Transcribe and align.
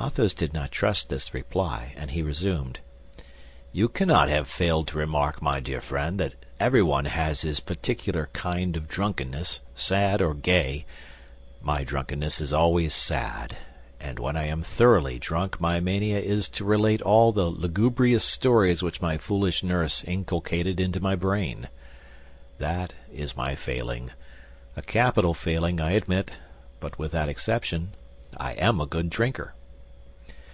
Athos 0.00 0.32
did 0.32 0.54
not 0.54 0.70
trust 0.70 1.08
this 1.08 1.34
reply, 1.34 1.92
and 1.96 2.12
he 2.12 2.22
resumed; 2.22 2.78
"you 3.72 3.88
cannot 3.88 4.28
have 4.28 4.46
failed 4.46 4.86
to 4.86 4.96
remark, 4.96 5.42
my 5.42 5.58
dear 5.58 5.80
friend, 5.80 6.20
that 6.20 6.34
everyone 6.60 7.04
has 7.06 7.40
his 7.40 7.58
particular 7.58 8.30
kind 8.32 8.76
of 8.76 8.86
drunkenness, 8.86 9.58
sad 9.74 10.22
or 10.22 10.34
gay. 10.34 10.86
My 11.60 11.82
drunkenness 11.82 12.40
is 12.40 12.52
always 12.52 12.94
sad, 12.94 13.56
and 13.98 14.20
when 14.20 14.36
I 14.36 14.46
am 14.46 14.62
thoroughly 14.62 15.18
drunk 15.18 15.60
my 15.60 15.80
mania 15.80 16.20
is 16.20 16.48
to 16.50 16.64
relate 16.64 17.02
all 17.02 17.32
the 17.32 17.46
lugubrious 17.50 18.24
stories 18.24 18.84
which 18.84 19.02
my 19.02 19.18
foolish 19.18 19.64
nurse 19.64 20.04
inculcated 20.06 20.78
into 20.78 21.00
my 21.00 21.16
brain. 21.16 21.68
That 22.58 22.94
is 23.12 23.36
my 23.36 23.56
failing—a 23.56 24.82
capital 24.82 25.34
failing, 25.34 25.80
I 25.80 25.90
admit; 25.90 26.38
but 26.78 27.00
with 27.00 27.10
that 27.10 27.28
exception, 27.28 27.94
I 28.36 28.52
am 28.52 28.80
a 28.80 28.86
good 28.86 29.10
drinker." 29.10 29.54